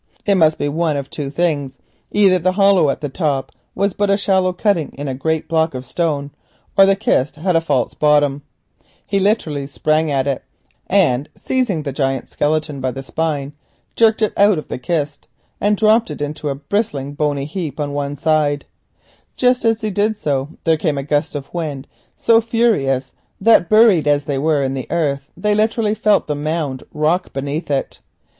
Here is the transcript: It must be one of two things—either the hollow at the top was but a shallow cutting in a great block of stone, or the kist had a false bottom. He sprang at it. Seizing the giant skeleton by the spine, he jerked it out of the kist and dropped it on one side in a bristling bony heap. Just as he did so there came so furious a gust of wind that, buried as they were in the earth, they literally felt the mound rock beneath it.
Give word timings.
It 0.25 0.33
must 0.33 0.57
be 0.57 0.67
one 0.67 0.97
of 0.97 1.11
two 1.11 1.29
things—either 1.29 2.39
the 2.39 2.53
hollow 2.53 2.89
at 2.89 3.01
the 3.01 3.07
top 3.09 3.51
was 3.75 3.93
but 3.93 4.09
a 4.09 4.17
shallow 4.17 4.51
cutting 4.51 4.89
in 4.97 5.07
a 5.07 5.13
great 5.13 5.47
block 5.47 5.75
of 5.75 5.85
stone, 5.85 6.31
or 6.75 6.87
the 6.87 6.95
kist 6.95 7.35
had 7.35 7.55
a 7.55 7.61
false 7.61 7.93
bottom. 7.93 8.41
He 9.05 9.19
sprang 9.67 10.09
at 10.09 10.25
it. 10.25 10.43
Seizing 11.37 11.83
the 11.83 11.91
giant 11.91 12.29
skeleton 12.29 12.81
by 12.81 12.89
the 12.89 13.03
spine, 13.03 13.51
he 13.89 13.93
jerked 13.95 14.23
it 14.23 14.33
out 14.35 14.57
of 14.57 14.69
the 14.69 14.79
kist 14.79 15.27
and 15.59 15.77
dropped 15.77 16.09
it 16.09 16.19
on 16.19 16.29
one 16.29 16.33
side 16.41 16.45
in 16.49 16.49
a 16.49 16.55
bristling 16.55 17.13
bony 17.13 17.45
heap. 17.45 17.79
Just 19.37 19.63
as 19.65 19.81
he 19.81 19.91
did 19.91 20.17
so 20.17 20.49
there 20.63 20.77
came 20.77 20.95
so 20.95 20.97
furious 20.97 21.05
a 21.05 21.09
gust 21.09 21.35
of 21.35 21.53
wind 21.53 21.87
that, 23.39 23.69
buried 23.69 24.07
as 24.07 24.25
they 24.25 24.39
were 24.39 24.63
in 24.63 24.73
the 24.73 24.87
earth, 24.89 25.29
they 25.37 25.53
literally 25.53 25.93
felt 25.93 26.25
the 26.25 26.33
mound 26.33 26.81
rock 26.91 27.31
beneath 27.33 27.69
it. 27.69 27.99